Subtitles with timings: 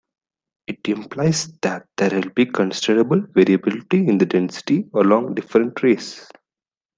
[0.65, 6.27] It implies that there will be considerable variability in the density along different rays.